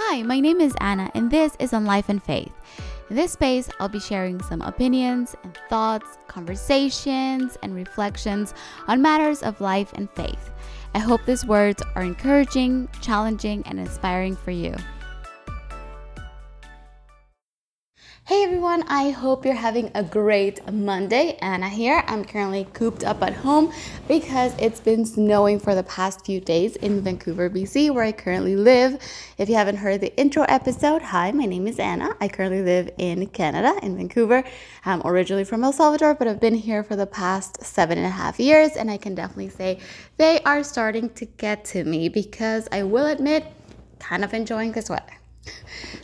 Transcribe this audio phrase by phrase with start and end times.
[0.00, 2.52] Hi, my name is Anna, and this is On Life and Faith.
[3.10, 8.54] In this space, I'll be sharing some opinions and thoughts, conversations, and reflections
[8.86, 10.52] on matters of life and faith.
[10.94, 14.72] I hope these words are encouraging, challenging, and inspiring for you.
[18.28, 21.38] Hey everyone, I hope you're having a great Monday.
[21.40, 22.04] Anna here.
[22.06, 23.72] I'm currently cooped up at home
[24.06, 28.54] because it's been snowing for the past few days in Vancouver, BC, where I currently
[28.54, 29.00] live.
[29.38, 32.14] If you haven't heard the intro episode, hi, my name is Anna.
[32.20, 34.44] I currently live in Canada, in Vancouver.
[34.84, 38.10] I'm originally from El Salvador, but I've been here for the past seven and a
[38.10, 39.80] half years, and I can definitely say
[40.18, 43.46] they are starting to get to me because I will admit,
[44.00, 45.14] kind of enjoying this weather.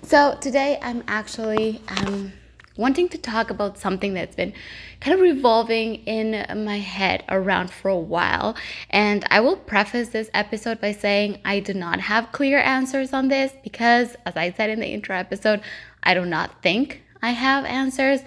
[0.07, 2.35] So today I'm actually um,
[2.77, 4.53] wanting to talk about something that's been
[5.01, 8.55] kind of revolving in my head around for a while.
[8.91, 13.29] And I will preface this episode by saying I do not have clear answers on
[13.29, 15.63] this because, as I said in the intro episode,
[16.03, 18.21] I do not think I have answers.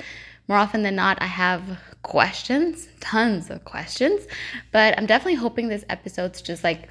[0.48, 1.62] More often than not, I have
[2.02, 4.26] questions, tons of questions.
[4.72, 6.90] But I'm definitely hoping this episode's just like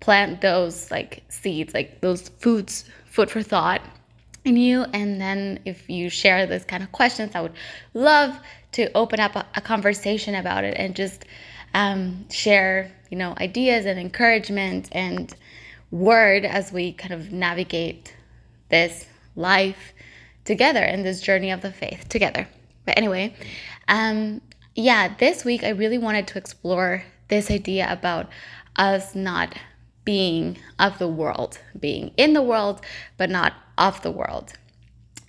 [0.00, 3.80] plant those like seeds, like those foods, food for thought
[4.44, 4.84] in you.
[4.92, 7.54] And then if you share this kind of questions, I would
[7.94, 8.38] love
[8.72, 11.24] to open up a, a conversation about it and just
[11.74, 15.34] um, share, you know, ideas and encouragement and
[15.90, 18.14] word as we kind of navigate
[18.68, 19.92] this life
[20.44, 22.48] together and this journey of the faith together.
[22.84, 23.34] But anyway,
[23.88, 24.40] um,
[24.74, 28.28] yeah, this week I really wanted to explore this idea about
[28.76, 29.54] us not
[30.04, 32.80] being of the world, being in the world,
[33.16, 34.52] but not of the world.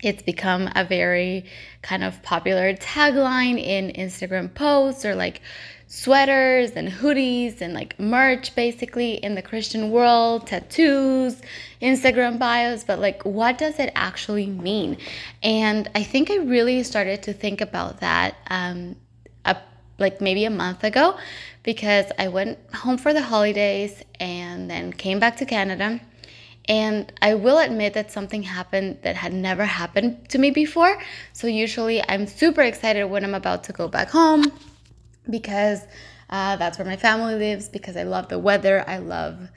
[0.03, 1.45] It's become a very
[1.81, 5.41] kind of popular tagline in Instagram posts or like
[5.87, 11.41] sweaters and hoodies and like merch basically in the Christian world, tattoos,
[11.81, 14.97] Instagram bios, but like what does it actually mean?
[15.41, 18.97] And I think I really started to think about that um,
[19.45, 19.55] a,
[19.99, 21.17] like maybe a month ago
[21.63, 26.01] because I went home for the holidays and then came back to Canada
[26.69, 30.97] and I will admit that something happened that had never happened to me before.
[31.33, 34.51] So usually I'm super excited when I'm about to go back home
[35.29, 35.81] because
[36.29, 38.83] uh, that's where my family lives, because I love the weather.
[38.87, 39.49] I love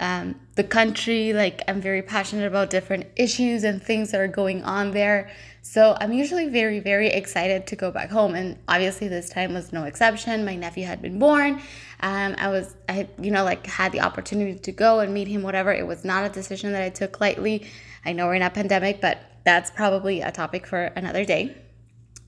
[0.00, 1.32] um, the country.
[1.32, 5.30] Like, I'm very passionate about different issues and things that are going on there.
[5.62, 8.34] So, I'm usually very, very excited to go back home.
[8.34, 10.44] And obviously, this time was no exception.
[10.44, 11.62] My nephew had been born.
[12.00, 15.42] Um, I was, I you know, like had the opportunity to go and meet him,
[15.42, 15.72] whatever.
[15.72, 17.66] It was not a decision that I took lightly.
[18.04, 21.56] I know we're in a pandemic, but that's probably a topic for another day.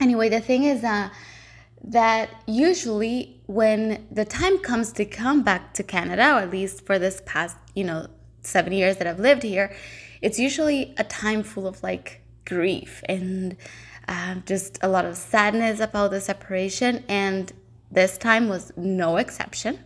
[0.01, 1.11] Anyway, the thing is, uh,
[1.83, 6.99] that usually when the time comes to come back to Canada, or at least for
[6.99, 8.07] this past, you know,
[8.43, 9.75] seven years that I've lived here,
[10.21, 13.57] it's usually a time full of like grief and
[14.09, 17.05] uh, just a lot of sadness about the separation.
[17.09, 17.53] And
[17.91, 19.79] this time was no exception.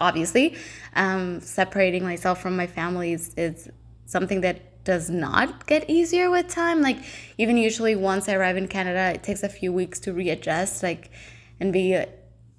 [0.00, 0.56] Obviously,
[0.94, 3.68] um, separating myself from my family is, is
[4.06, 6.80] something that does not get easier with time.
[6.80, 6.98] Like
[7.36, 11.10] even usually once I arrive in Canada, it takes a few weeks to readjust, like
[11.60, 12.02] and be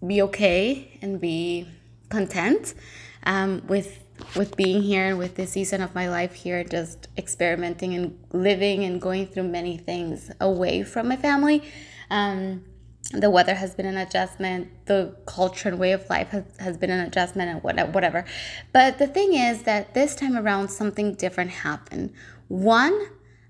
[0.05, 1.67] be okay and be
[2.09, 2.75] content
[3.23, 4.03] um, with
[4.35, 8.83] with being here and with this season of my life here, just experimenting and living
[8.83, 11.63] and going through many things away from my family.
[12.09, 12.63] Um,
[13.11, 16.89] the weather has been an adjustment the culture and way of life has, has been
[16.89, 18.25] an adjustment and whatever.
[18.73, 22.13] But the thing is that this time around something different happened.
[22.47, 23.09] One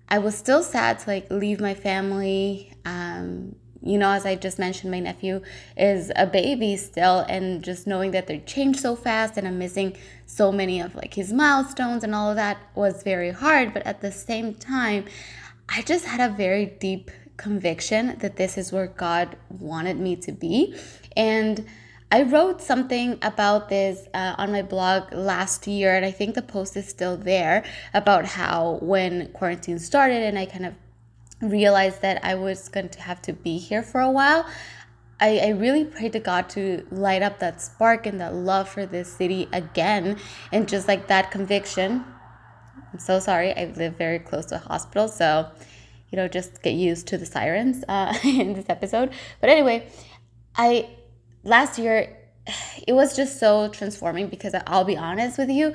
[0.10, 2.74] i was still sad to like leave my family.
[2.86, 5.40] Um, you know as i just mentioned my nephew
[5.78, 9.96] is a baby still and just knowing that they changed so fast and i'm missing
[10.26, 13.74] so many of like his milestones and all of that was very hard.
[13.74, 15.06] But at the same time
[15.70, 20.32] i just had a very deep conviction that this is where God wanted me to
[20.32, 20.76] be.
[21.16, 21.66] And
[22.12, 26.42] I wrote something about this uh, on my blog last year, and I think the
[26.42, 30.74] post is still there about how when quarantine started and I kind of
[31.42, 34.46] realized that I was going to have to be here for a while,
[35.20, 38.86] I, I really prayed to God to light up that spark and that love for
[38.86, 40.18] this city again,
[40.52, 42.06] and just like that conviction.
[42.94, 45.50] I'm so sorry, I live very close to a hospital, so
[46.10, 49.12] you know, just get used to the sirens uh, in this episode.
[49.42, 49.88] But anyway,
[50.56, 50.90] I
[51.44, 52.18] last year
[52.88, 55.74] it was just so transforming because I'll be honest with you,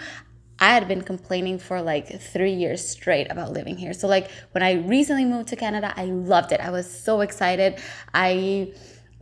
[0.59, 3.93] I had been complaining for like three years straight about living here.
[3.93, 6.61] So like when I recently moved to Canada, I loved it.
[6.61, 7.81] I was so excited.
[8.15, 8.73] I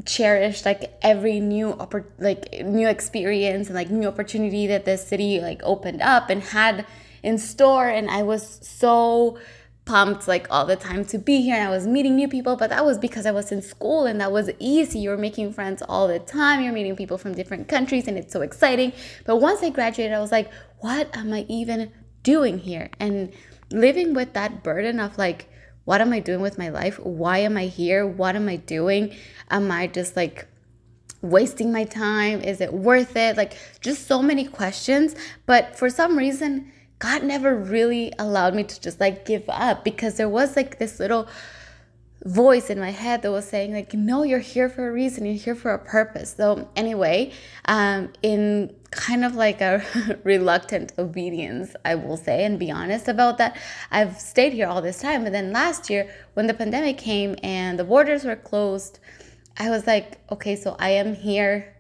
[0.07, 5.41] cherished like every new oppor- like new experience and like new opportunity that this city
[5.41, 6.87] like opened up and had
[7.23, 9.39] in store and I was so
[9.85, 12.71] pumped like all the time to be here and I was meeting new people, but
[12.71, 15.01] that was because I was in school and that was easy.
[15.01, 16.63] You were making friends all the time.
[16.63, 18.93] You're meeting people from different countries and it's so exciting.
[19.25, 21.93] But once I graduated, I was like, what am I even
[22.23, 22.91] doing here?
[23.01, 23.33] And
[23.71, 25.49] living with that burden of like,
[25.85, 26.99] what am I doing with my life?
[27.01, 28.07] Why am I here?
[28.07, 29.15] What am I doing?
[29.51, 30.47] Am I just like
[31.23, 32.41] wasting my time?
[32.43, 33.37] Is it worth it?
[33.37, 35.15] Like, just so many questions.
[35.47, 40.17] But for some reason, God never really allowed me to just like give up because
[40.17, 41.27] there was like this little
[42.27, 45.25] voice in my head that was saying like no you're here for a reason.
[45.25, 46.35] You're here for a purpose.
[46.37, 47.33] So anyway
[47.65, 49.83] um in kind of like a
[50.25, 53.57] reluctant obedience i will say and be honest about that
[53.93, 55.25] i've stayed here all this time.
[55.25, 58.99] And then last year when the pandemic came and the borders were closed
[59.57, 61.75] i was like okay so i am here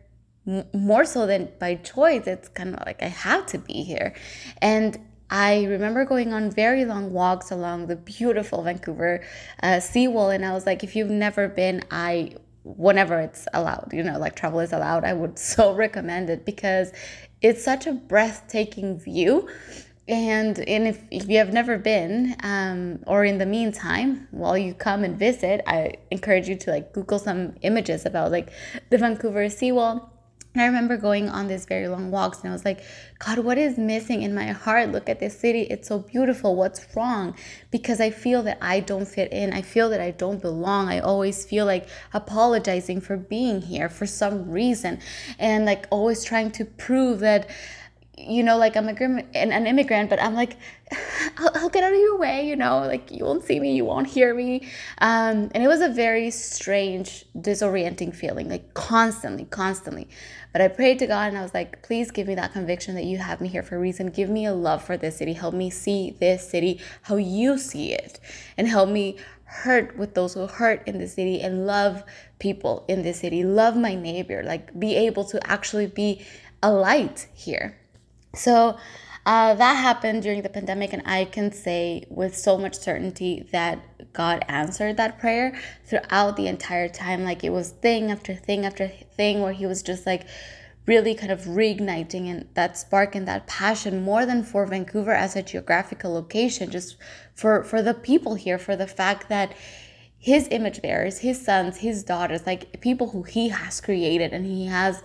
[0.72, 2.26] more so than by choice.
[2.26, 4.14] It's kind of like i have to be here.
[4.62, 4.98] And
[5.30, 9.22] I remember going on very long walks along the beautiful Vancouver
[9.62, 14.02] uh, seawall, and I was like, if you've never been, I whenever it's allowed, you
[14.02, 16.92] know, like travel is allowed, I would so recommend it because
[17.40, 19.48] it's such a breathtaking view.
[20.08, 24.74] And, and if, if you have never been, um, or in the meantime, while you
[24.74, 28.50] come and visit, I encourage you to like Google some images about like
[28.90, 30.12] the Vancouver seawall
[30.56, 32.82] I remember going on these very long walks and I was like,
[33.20, 34.90] God, what is missing in my heart?
[34.90, 35.62] Look at this city.
[35.62, 36.56] It's so beautiful.
[36.56, 37.36] What's wrong?
[37.70, 39.52] Because I feel that I don't fit in.
[39.52, 40.88] I feel that I don't belong.
[40.88, 44.98] I always feel like apologizing for being here for some reason
[45.38, 47.48] and like always trying to prove that
[48.28, 50.56] you know, like I'm a, an, an immigrant, but I'm like,
[51.38, 53.84] I'll, I'll, get out of your way, you know, like you won't see me, you
[53.84, 54.68] won't hear me.
[54.98, 60.08] Um, and it was a very strange, disorienting feeling, like constantly, constantly.
[60.52, 63.04] But I prayed to God and I was like, please give me that conviction that
[63.04, 64.08] you have me here for a reason.
[64.08, 65.32] Give me a love for this city.
[65.32, 68.18] Help me see this city how you see it.
[68.56, 72.04] And help me hurt with those who hurt in the city and love
[72.38, 73.44] people in the city.
[73.44, 74.42] Love my neighbor.
[74.42, 76.24] Like be able to actually be
[76.62, 77.79] a light here.
[78.34, 78.78] So
[79.26, 84.12] uh, that happened during the pandemic, and I can say with so much certainty that
[84.12, 87.24] God answered that prayer throughout the entire time.
[87.24, 90.26] Like it was thing after thing after thing where He was just like
[90.86, 95.36] really kind of reigniting and that spark and that passion more than for Vancouver as
[95.36, 96.96] a geographical location, just
[97.34, 99.52] for for the people here, for the fact that
[100.18, 104.66] his image bearers, his sons, his daughters, like people who he has created and he
[104.66, 105.02] has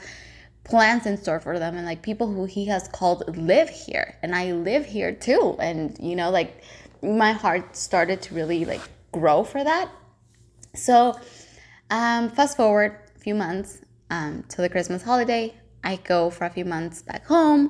[0.65, 4.17] plans in store for them and like people who he has called live here.
[4.21, 5.55] And i live here too.
[5.59, 6.61] And you know like
[7.01, 8.81] my heart started to really like
[9.11, 9.89] grow for that.
[10.73, 11.17] So
[11.89, 13.79] um fast forward a few months
[14.09, 15.53] um to the christmas holiday
[15.83, 17.69] i go for a few months back home.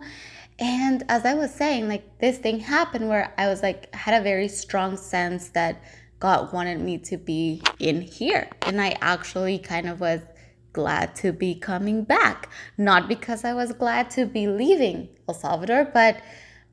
[0.57, 4.23] And as i was saying like this thing happened where i was like had a
[4.23, 5.83] very strong sense that
[6.19, 8.47] god wanted me to be in here.
[8.61, 10.21] And i actually kind of was
[10.75, 12.49] glad to be coming back.
[12.77, 16.21] Not because I was glad to be leaving El Salvador, but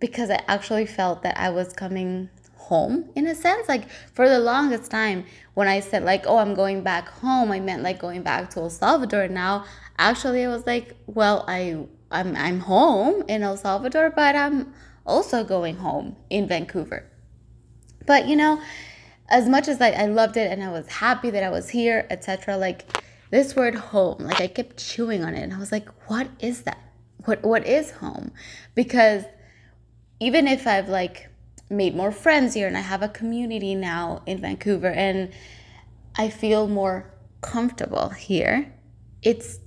[0.00, 3.68] because I actually felt that I was coming home in a sense.
[3.68, 7.60] Like for the longest time, when I said like, "Oh, I'm going back home," I
[7.60, 9.28] meant like going back to El Salvador.
[9.28, 9.64] Now,
[9.98, 14.74] actually, I was like, "Well, I I'm I'm home in El Salvador, but I'm
[15.06, 17.04] also going home in Vancouver."
[18.04, 18.60] But you know,
[19.28, 22.06] as much as like I loved it and I was happy that I was here,
[22.10, 22.56] etc.
[22.56, 23.01] Like
[23.32, 26.62] this word home, like I kept chewing on it and I was like, what is
[26.62, 26.78] that?
[27.24, 28.30] What what is home?
[28.74, 29.24] Because
[30.20, 31.30] even if I've like
[31.70, 35.32] made more friends here and I have a community now in Vancouver and
[36.14, 37.10] I feel more
[37.40, 38.70] comfortable here,
[39.22, 39.58] it's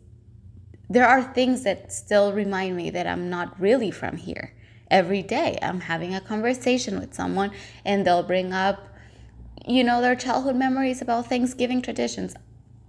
[0.88, 4.54] there are things that still remind me that I'm not really from here.
[4.92, 7.50] Every day I'm having a conversation with someone
[7.84, 8.90] and they'll bring up
[9.66, 12.36] you know their childhood memories about Thanksgiving traditions.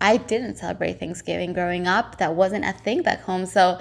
[0.01, 2.19] I didn't celebrate Thanksgiving growing up.
[2.19, 3.47] That wasn't a thing back home.
[3.47, 3.81] So,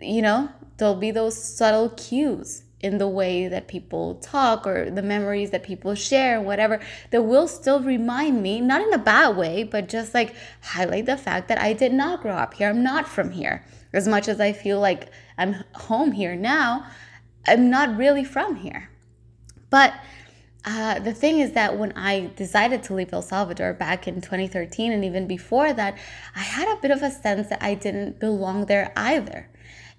[0.00, 5.02] you know, there'll be those subtle cues in the way that people talk or the
[5.02, 6.80] memories that people share, whatever,
[7.10, 11.16] that will still remind me, not in a bad way, but just like highlight the
[11.16, 12.68] fact that I did not grow up here.
[12.68, 13.64] I'm not from here.
[13.92, 16.86] As much as I feel like I'm home here now,
[17.46, 18.90] I'm not really from here.
[19.70, 19.94] But
[20.64, 24.92] uh, the thing is that when I decided to leave El Salvador back in 2013
[24.92, 25.98] and even before that,
[26.36, 29.48] I had a bit of a sense that I didn't belong there either.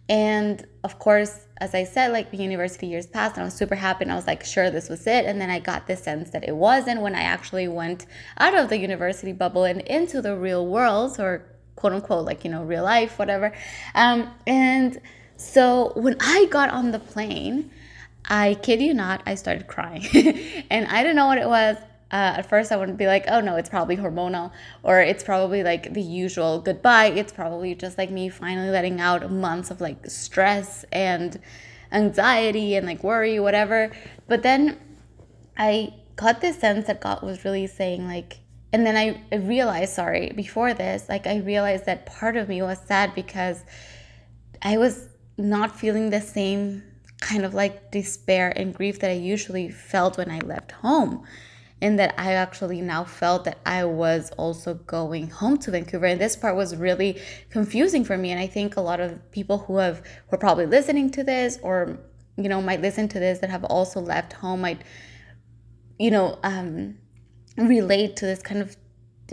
[0.08, 3.76] And of course, as I said, like the university years passed, and I was super
[3.76, 5.26] happy, and I was like, sure, this was it.
[5.26, 8.06] And then I got this sense that it wasn't when I actually went
[8.38, 12.52] out of the university bubble and into the real world, or quote unquote, like, you
[12.52, 13.54] know, real life, whatever.
[13.96, 15.00] Um, and
[15.38, 17.72] so when I got on the plane,
[18.26, 20.06] I kid you not, I started crying.
[20.70, 21.78] and I didn't know what it was.
[22.12, 24.52] Uh, at first, I wouldn't be like, oh no, it's probably hormonal,
[24.84, 27.08] or it's probably like the usual goodbye.
[27.08, 31.40] It's probably just like me finally letting out months of like stress and
[31.92, 33.92] anxiety and like worry, whatever.
[34.28, 34.80] But then
[35.58, 38.40] I got this sense that God was really saying, like,
[38.72, 42.62] and then I, I realized, sorry, before this, like, I realized that part of me
[42.62, 43.64] was sad because
[44.62, 46.84] I was not feeling the same
[47.24, 51.26] kind of like despair and grief that I usually felt when I left home.
[51.82, 56.06] And that I actually now felt that I was also going home to Vancouver.
[56.06, 58.32] And this part was really confusing for me.
[58.32, 61.60] And I think a lot of people who have who are probably listening to this
[61.62, 62.00] or
[62.38, 64.82] you know might listen to this that have also left home might
[66.00, 66.96] you know um
[67.58, 68.76] relate to this kind of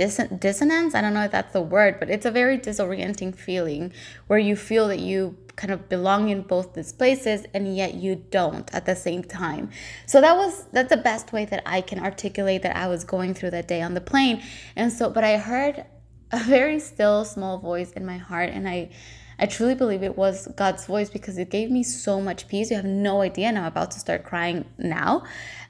[0.01, 0.95] dissonance.
[0.95, 3.93] I don't know if that's the word, but it's a very disorienting feeling
[4.27, 8.15] where you feel that you kind of belong in both these places and yet you
[8.31, 9.71] don't at the same time.
[10.07, 13.35] So that was that's the best way that I can articulate that I was going
[13.35, 14.43] through that day on the plane.
[14.75, 15.85] And so but I heard
[16.33, 18.91] a very still small voice in my heart and I
[19.39, 22.69] I truly believe it was God's voice because it gave me so much peace.
[22.71, 25.25] You have no idea, and I'm about to start crying now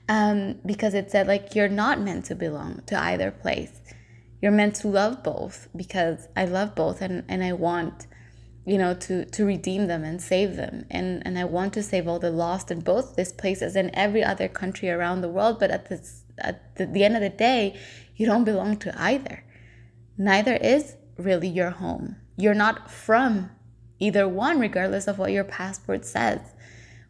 [0.08, 3.79] um, because it said, like, you're not meant to belong to either place
[4.40, 8.06] you're meant to love both because I love both and, and I want
[8.66, 10.86] you know to to redeem them and save them.
[10.90, 14.22] And and I want to save all the lost in both these places and every
[14.22, 15.58] other country around the world.
[15.58, 17.78] But at this at the, the end of the day
[18.16, 19.44] you don't belong to either.
[20.16, 22.16] Neither is really your home.
[22.36, 23.50] You're not from
[23.98, 26.40] either one regardless of what your passport says.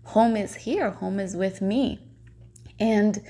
[0.05, 0.91] Home is here.
[0.91, 2.01] Home is with me.
[2.79, 3.23] And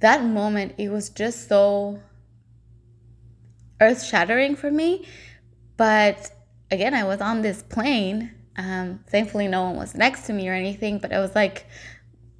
[0.00, 2.00] that moment it was just so
[3.80, 5.06] earth shattering for me.
[5.76, 6.30] But
[6.70, 8.32] again, I was on this plane.
[8.56, 11.66] Um, thankfully, no one was next to me or anything, but I was like,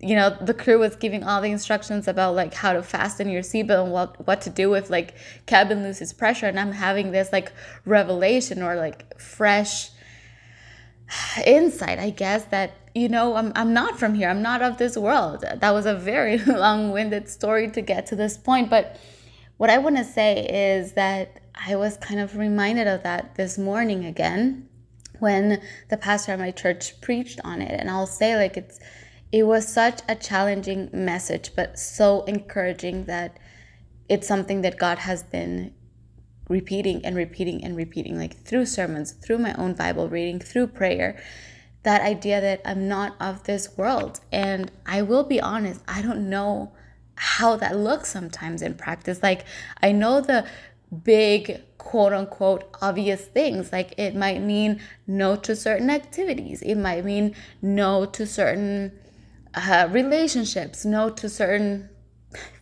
[0.01, 3.43] you know, the crew was giving all the instructions about like how to fasten your
[3.43, 5.15] seatbelt and what what to do if like
[5.47, 6.47] cabin loses pressure.
[6.47, 7.53] And I'm having this like
[7.87, 9.91] revelation or like fresh
[11.47, 14.29] insight, I guess, that you know I'm I'm not from here.
[14.29, 15.43] I'm not of this world.
[15.57, 18.99] That was a very long-winded story to get to this point, but
[19.57, 23.57] what I want to say is that I was kind of reminded of that this
[23.57, 24.69] morning again
[25.21, 27.79] when the pastor at my church preached on it.
[27.79, 28.81] And I'll say, like, it's
[29.33, 33.37] it was such a challenging message, but so encouraging that
[34.09, 35.75] it's something that God has been
[36.49, 41.21] repeating and repeating and repeating, like through sermons, through my own Bible reading, through prayer.
[41.83, 44.21] That idea that I'm not of this world.
[44.31, 46.73] And I will be honest, I don't know
[47.17, 49.23] how that looks sometimes in practice.
[49.23, 49.45] Like,
[49.83, 50.47] I know the
[51.03, 53.73] big quote unquote obvious things.
[53.73, 58.93] Like, it might mean no to certain activities, it might mean no to certain
[59.55, 61.89] uh, relationships, no to certain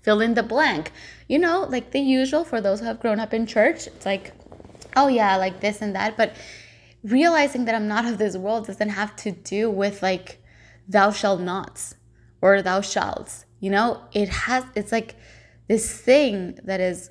[0.02, 0.92] fill in the blank.
[1.28, 3.86] You know, like the usual for those who have grown up in church.
[3.86, 4.32] It's like,
[4.96, 6.16] oh yeah, like this and that.
[6.16, 6.34] But
[7.02, 10.42] realizing that I'm not of this world doesn't have to do with like
[10.88, 11.94] thou shalt nots
[12.40, 15.14] or thou shalt you know, it has, it's like
[15.68, 17.10] this thing that is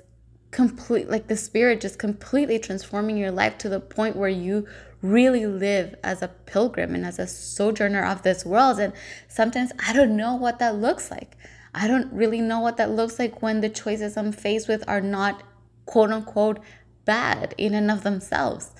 [0.50, 4.66] complete, like the spirit just completely transforming your life to the point where you
[5.00, 8.78] really live as a pilgrim and as a sojourner of this world.
[8.78, 8.92] And
[9.28, 11.38] sometimes I don't know what that looks like.
[11.74, 15.00] I don't really know what that looks like when the choices I'm faced with are
[15.00, 15.42] not
[15.86, 16.60] quote unquote
[17.06, 18.72] bad in and of themselves.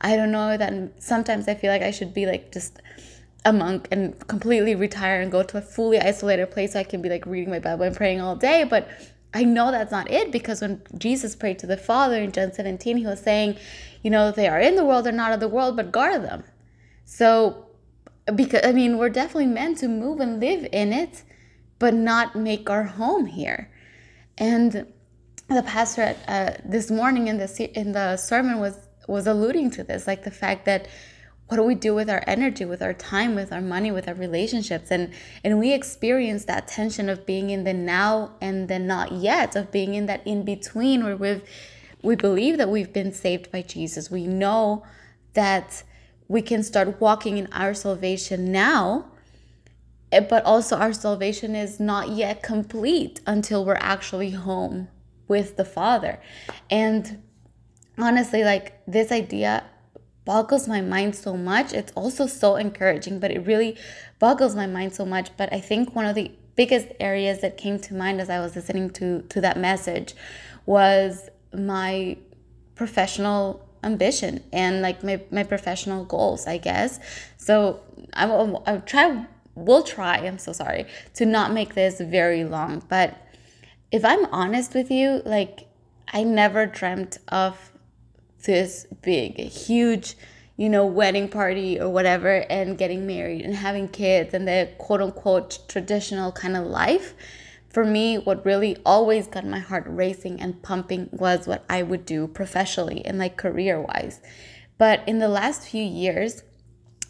[0.00, 2.80] I don't know that sometimes I feel like I should be like just
[3.44, 7.00] a monk and completely retire and go to a fully isolated place so I can
[7.02, 8.64] be like reading my Bible and praying all day.
[8.64, 8.88] But
[9.34, 12.96] I know that's not it because when Jesus prayed to the Father in John 17,
[12.96, 13.56] he was saying,
[14.02, 16.44] you know, they are in the world, they're not of the world, but guard them.
[17.04, 17.66] So,
[18.34, 21.22] because I mean, we're definitely meant to move and live in it,
[21.78, 23.70] but not make our home here.
[24.36, 24.86] And
[25.48, 30.06] the pastor uh, this morning in the in the sermon was was alluding to this,
[30.06, 30.88] like the fact that
[31.48, 34.14] what do we do with our energy with our time with our money with our
[34.14, 34.90] relationships?
[34.90, 35.12] And
[35.42, 39.72] and we experience that tension of being in the now and the not yet of
[39.72, 41.42] being in that in between where we've
[42.02, 44.10] we believe that we've been saved by jesus.
[44.10, 44.84] We know
[45.32, 45.82] that
[46.28, 49.06] we can start walking in our salvation now
[50.12, 54.88] eh, but also our salvation is not yet complete until we're actually home
[55.26, 56.20] with the father.
[56.70, 57.22] And
[57.98, 59.64] honestly like this idea
[60.28, 61.72] boggles my mind so much.
[61.72, 63.78] It's also so encouraging, but it really
[64.18, 65.34] boggles my mind so much.
[65.38, 68.54] But I think one of the biggest areas that came to mind as I was
[68.54, 70.14] listening to to that message
[70.66, 72.18] was my
[72.74, 77.00] professional ambition and like my, my professional goals, I guess.
[77.38, 77.80] So
[78.12, 82.82] I will I'll try we'll try, I'm so sorry, to not make this very long.
[82.88, 83.16] But
[83.90, 85.66] if I'm honest with you, like,
[86.12, 87.72] I never dreamt of
[88.44, 90.16] this big, huge,
[90.56, 95.00] you know, wedding party or whatever, and getting married and having kids and the quote
[95.00, 97.14] unquote traditional kind of life.
[97.68, 102.06] For me, what really always got my heart racing and pumping was what I would
[102.06, 104.20] do professionally and like career wise.
[104.78, 106.42] But in the last few years,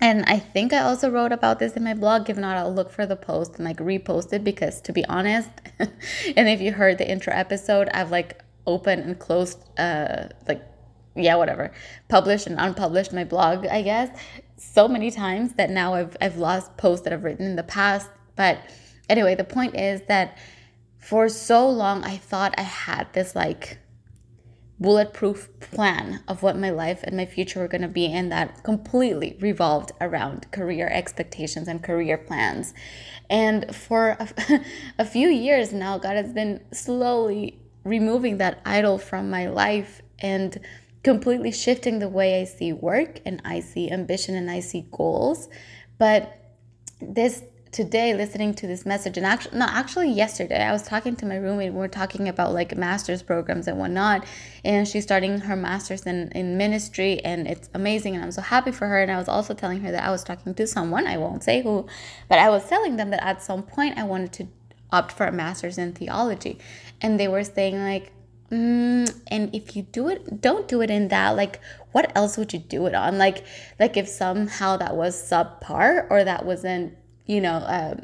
[0.00, 2.30] and I think I also wrote about this in my blog.
[2.30, 5.50] If not, I'll look for the post and like repost it because to be honest,
[5.78, 10.62] and if you heard the intro episode, I've like opened and closed, uh, like,
[11.18, 11.72] yeah, whatever,
[12.08, 14.16] published and unpublished my blog, I guess,
[14.56, 18.08] so many times that now I've, I've lost posts that I've written in the past.
[18.36, 18.58] But
[19.08, 20.38] anyway, the point is that
[20.98, 23.78] for so long, I thought I had this like
[24.80, 28.62] bulletproof plan of what my life and my future were going to be and that
[28.62, 32.74] completely revolved around career expectations and career plans.
[33.28, 34.28] And for a,
[34.98, 40.58] a, few years now god has been slowly removing that idol from my life and
[41.08, 45.48] completely shifting the way i see work and i see ambition and i see goals.
[45.96, 46.20] But
[47.00, 51.26] this today listening to this message and actually no actually yesterday i was talking to
[51.26, 54.24] my roommate we were talking about like master's programs and whatnot
[54.64, 58.72] and she's starting her master's in, in ministry and it's amazing and i'm so happy
[58.72, 61.16] for her and i was also telling her that i was talking to someone i
[61.18, 61.86] won't say who
[62.28, 64.46] but i was telling them that at some point i wanted to
[64.90, 66.58] opt for a master's in theology
[67.02, 68.12] and they were saying like
[68.50, 71.60] mm, and if you do it don't do it in that like
[71.92, 73.44] what else would you do it on like
[73.78, 76.94] like if somehow that was subpar or that wasn't
[77.28, 77.94] you know, uh,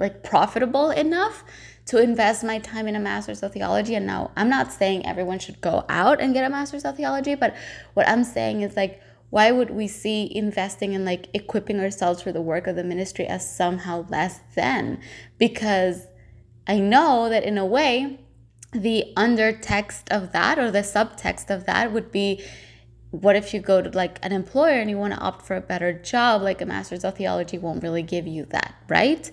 [0.00, 1.44] like profitable enough
[1.84, 3.94] to invest my time in a master's of theology.
[3.94, 7.36] And now I'm not saying everyone should go out and get a master's of theology,
[7.36, 7.54] but
[7.94, 12.32] what I'm saying is like, why would we see investing in like equipping ourselves for
[12.32, 15.00] the work of the ministry as somehow less than?
[15.38, 16.06] Because
[16.66, 18.18] I know that in a way,
[18.72, 22.42] the undertext of that or the subtext of that would be
[23.10, 25.60] what if you go to like an employer and you want to opt for a
[25.60, 29.30] better job like a master's of theology won't really give you that right?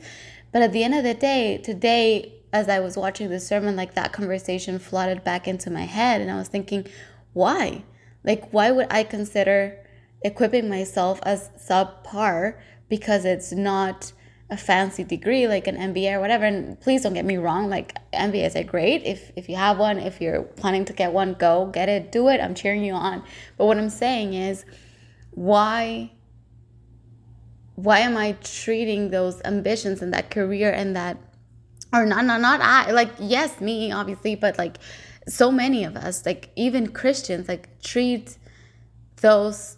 [0.52, 3.94] But at the end of the day today as i was watching the sermon like
[3.94, 6.88] that conversation flooded back into my head and i was thinking
[7.34, 7.84] why?
[8.24, 9.78] Like why would i consider
[10.24, 12.58] equipping myself as subpar
[12.90, 14.12] because it's not
[14.50, 16.46] a fancy degree like an MBA or whatever.
[16.46, 19.04] And please don't get me wrong, like MBAs are great.
[19.04, 22.30] If if you have one, if you're planning to get one, go get it, do
[22.30, 22.40] it.
[22.40, 23.24] I'm cheering you on.
[23.58, 24.66] But what I'm saying is
[25.32, 26.12] why
[27.76, 31.18] why am I treating those ambitions and that career and that
[31.94, 34.78] or not not not I like yes me obviously but like
[35.28, 38.38] so many of us like even Christians like treat
[39.18, 39.78] those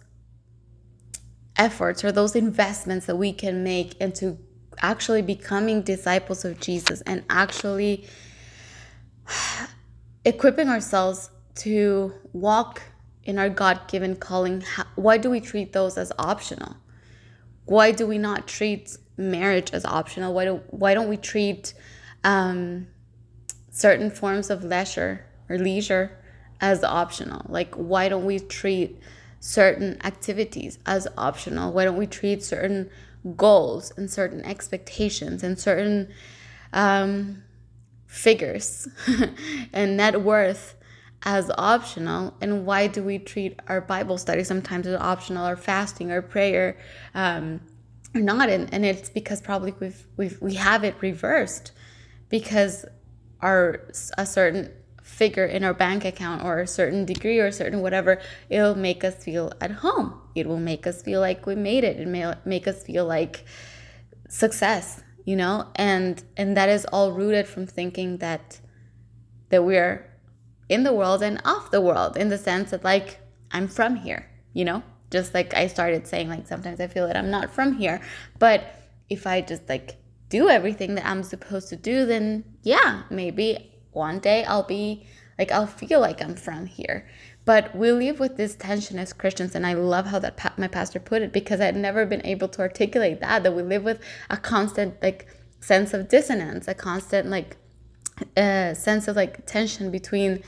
[1.56, 4.38] efforts or those investments that we can make into
[4.78, 8.06] actually becoming disciples of Jesus and actually
[10.24, 12.82] equipping ourselves to walk
[13.24, 16.76] in our God given calling, why do we treat those as optional?
[17.66, 20.32] Why do we not treat marriage as optional?
[20.32, 21.74] Why, do, why don't we treat
[22.24, 22.88] um,
[23.70, 26.18] certain forms of leisure or leisure
[26.60, 27.46] as optional?
[27.48, 28.98] Like, why don't we treat
[29.38, 31.72] certain activities as optional?
[31.72, 32.90] Why don't we treat certain
[33.36, 36.08] goals and certain expectations and certain
[36.72, 37.42] um,
[38.06, 38.88] figures
[39.72, 40.76] and net worth
[41.22, 42.34] as optional.
[42.40, 46.78] And why do we treat our bible study sometimes as optional or fasting or prayer
[47.14, 47.60] um,
[48.14, 48.48] or not?
[48.48, 51.72] And, and it's because probably we've, we've we have it reversed
[52.28, 52.84] because
[53.40, 54.72] our a certain
[55.20, 59.16] figure in our bank account or a certain degree or certain whatever, it'll make us
[59.22, 60.18] feel at home.
[60.34, 62.00] It will make us feel like we made it.
[62.00, 63.44] It may make us feel like
[64.30, 65.66] success, you know?
[65.76, 68.60] And and that is all rooted from thinking that
[69.50, 70.08] that we're
[70.70, 74.22] in the world and off the world in the sense that like I'm from here,
[74.54, 74.82] you know?
[75.10, 78.00] Just like I started saying like sometimes I feel that I'm not from here,
[78.38, 78.60] but
[79.10, 79.96] if I just like
[80.30, 85.06] do everything that I'm supposed to do, then yeah, maybe one day I'll be
[85.38, 87.08] like, I'll feel like I'm from here.
[87.44, 90.68] But we live with this tension as Christians, and I love how that pa- my
[90.68, 93.42] pastor put it because I'd never been able to articulate that.
[93.42, 95.26] That we live with a constant like
[95.60, 97.56] sense of dissonance, a constant like
[98.36, 100.42] uh, sense of like tension between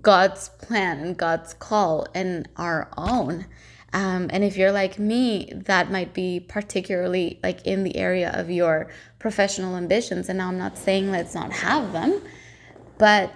[0.00, 3.46] God's plan and God's call and our own.
[3.92, 8.50] Um, and if you're like me, that might be particularly like in the area of
[8.50, 10.28] your professional ambitions.
[10.28, 12.22] And now I'm not saying let's not have them,
[12.98, 13.32] but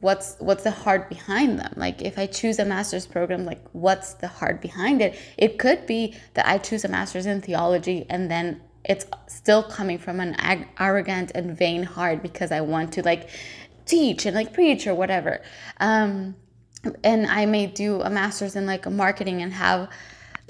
[0.00, 1.72] what's what's the heart behind them?
[1.76, 5.18] Like if i choose a master's program like what's the heart behind it?
[5.38, 9.96] It could be that i choose a master's in theology and then it's still coming
[9.96, 13.30] from an ag- arrogant and vain heart because i want to like
[13.86, 15.40] teach and like preach or whatever.
[15.80, 16.36] Um
[17.02, 19.88] and i may do a master's in like marketing and have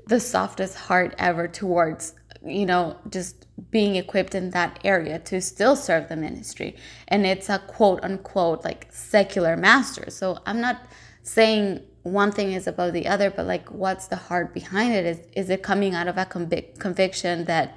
[0.07, 5.77] the softest heart ever towards you know just being equipped in that area to still
[5.77, 6.77] serve the ministry.
[7.09, 10.11] And it's a quote unquote like secular master.
[10.11, 10.87] So i'm not
[11.23, 15.07] saying one thing is above the other but like what's the heart behind it?
[15.07, 17.77] Is is it coming out of a convic- conviction that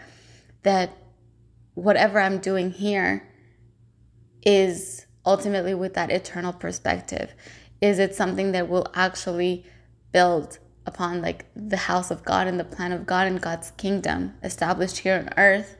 [0.63, 0.97] that
[1.75, 3.27] whatever i'm doing here
[4.43, 7.33] is ultimately with that eternal perspective
[7.81, 9.65] is it something that will actually
[10.11, 14.33] build upon like the house of God and the plan of God and God's kingdom
[14.41, 15.77] established here on earth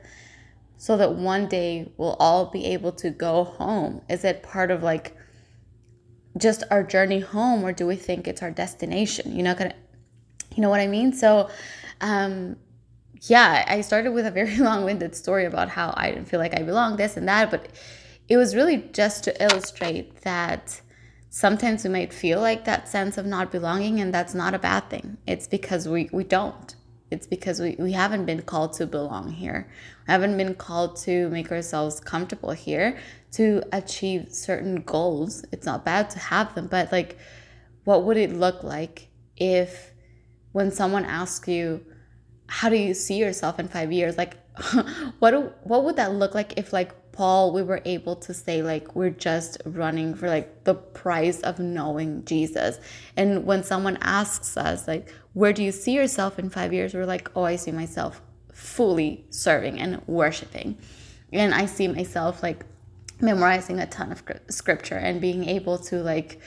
[0.76, 4.02] so that one day we'll all be able to go home?
[4.08, 5.16] Is it part of like
[6.36, 9.34] just our journey home or do we think it's our destination?
[9.34, 9.72] You know, of,
[10.54, 11.12] you know what I mean?
[11.12, 11.48] So,
[12.00, 12.56] um,
[13.22, 16.62] yeah, I started with a very long-winded story about how I didn't feel like I
[16.62, 17.68] belonged, this and that, but
[18.28, 20.80] it was really just to illustrate that
[21.30, 24.88] sometimes we might feel like that sense of not belonging and that's not a bad
[24.90, 25.18] thing.
[25.26, 26.74] It's because we, we don't.
[27.10, 29.70] It's because we, we haven't been called to belong here.
[30.06, 32.98] We haven't been called to make ourselves comfortable here
[33.32, 35.44] to achieve certain goals.
[35.52, 37.18] It's not bad to have them but like
[37.84, 39.92] what would it look like if
[40.52, 41.84] when someone asks you
[42.48, 44.16] how do you see yourself in five years?
[44.16, 44.36] Like
[45.18, 48.62] what do, what would that look like if like Paul, we were able to say,
[48.62, 52.78] like, we're just running for like the price of knowing Jesus.
[53.16, 56.94] And when someone asks us, like, where do you see yourself in five years?
[56.94, 60.78] We're like, oh, I see myself fully serving and worshiping.
[61.32, 62.64] And I see myself like
[63.20, 66.40] memorizing a ton of scripture and being able to like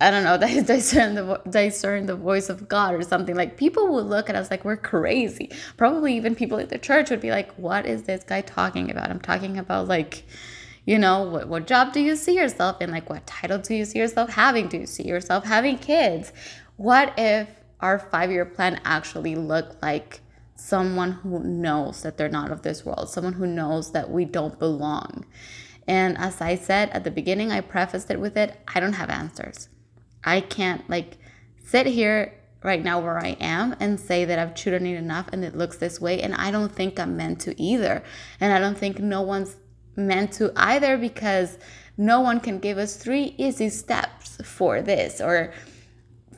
[0.00, 3.34] I don't know, discern the discern the voice of God or something.
[3.34, 5.50] Like people would look at us like we're crazy.
[5.76, 9.10] Probably even people at the church would be like, "What is this guy talking about?"
[9.10, 10.24] I'm talking about like,
[10.86, 12.90] you know, what what job do you see yourself in?
[12.90, 14.68] Like, what title do you see yourself having?
[14.68, 16.32] Do you see yourself having kids?
[16.76, 17.48] What if
[17.80, 20.20] our five year plan actually looked like
[20.54, 24.60] someone who knows that they're not of this world, someone who knows that we don't
[24.60, 25.24] belong?
[25.88, 29.10] And as I said at the beginning, I prefaced it with it I don't have
[29.10, 29.68] answers.
[30.28, 31.16] I can't like
[31.64, 35.28] sit here right now where I am and say that I've chewed on it enough
[35.32, 36.20] and it looks this way.
[36.20, 38.02] And I don't think I'm meant to either.
[38.40, 39.56] And I don't think no one's
[39.96, 41.58] meant to either because
[41.96, 45.52] no one can give us three easy steps for this or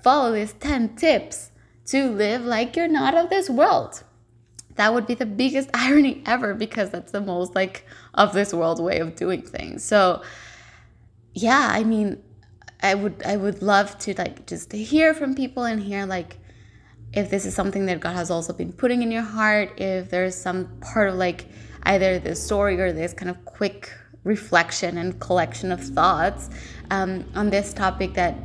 [0.03, 1.51] follow these 10 tips
[1.87, 4.05] to live like you're not of this world.
[4.77, 8.81] That would be the biggest irony ever because that's the most like of this world
[8.81, 9.85] way of doing things.
[9.85, 10.23] So,
[11.35, 12.23] yeah, I mean,
[12.83, 16.39] I would I would love to like just hear from people and hear like
[17.13, 20.35] if this is something that God has also been putting in your heart, if there's
[20.35, 21.47] some part of like
[21.83, 23.93] either the story or this kind of quick
[24.25, 26.51] reflection and collection of thoughts
[26.91, 28.37] um, on this topic that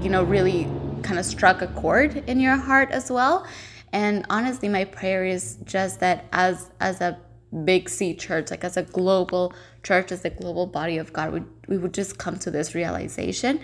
[0.00, 0.64] you know really
[1.02, 3.46] kind of struck a chord in your heart as well.
[3.92, 7.18] And honestly, my prayer is just that as as a
[7.64, 11.42] big C church, like as a global church, as a global body of God, we,
[11.68, 13.60] we would just come to this realization.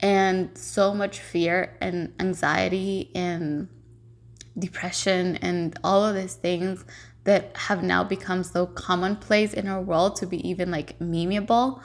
[0.00, 3.68] And so much fear and anxiety and
[4.58, 6.84] depression and all of these things
[7.24, 11.80] that have now become so commonplace in our world to be even like memeable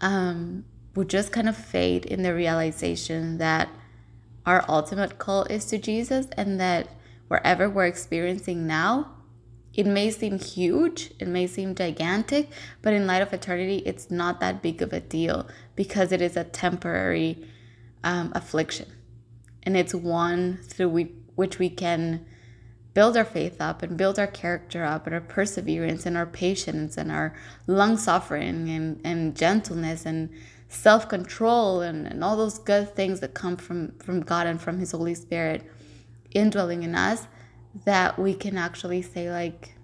[0.00, 0.64] um,
[0.94, 3.68] would just kind of fade in the realization that
[4.46, 6.88] our ultimate call is to Jesus and that
[7.28, 9.17] wherever we're experiencing now,
[9.78, 12.50] it may seem huge, it may seem gigantic,
[12.82, 16.36] but in light of eternity, it's not that big of a deal because it is
[16.36, 17.46] a temporary
[18.02, 18.88] um, affliction.
[19.62, 21.04] And it's one through we,
[21.36, 22.26] which we can
[22.92, 26.96] build our faith up and build our character up and our perseverance and our patience
[26.96, 27.36] and our
[27.68, 30.28] long suffering and, and gentleness and
[30.68, 34.90] self-control and, and all those good things that come from, from God and from His
[34.90, 35.70] Holy Spirit
[36.34, 37.28] indwelling in us
[37.84, 39.74] that we can actually say like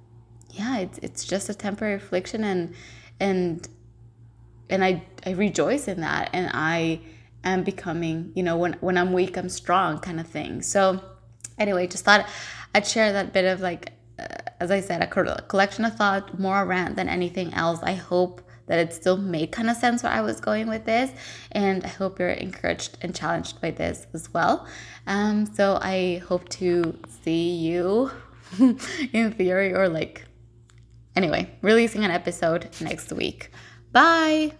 [0.51, 2.75] yeah it's, it's just a temporary affliction and
[3.21, 3.69] and
[4.71, 7.01] and I, I rejoice in that and i
[7.45, 10.63] am becoming you know when, when i'm weak i'm strong kind of thing.
[10.63, 11.01] So
[11.59, 12.27] anyway just thought
[12.75, 14.27] i'd share that bit of like uh,
[14.61, 17.81] as i said a collection of thought more a rant than anything else.
[17.83, 21.11] I hope that it still made kind of sense where I was going with this.
[21.53, 24.67] And I hope you're encouraged and challenged by this as well.
[25.07, 28.11] Um, so I hope to see you
[29.13, 30.25] in theory or like,
[31.17, 33.51] anyway, releasing an episode next week.
[33.93, 34.53] Bye.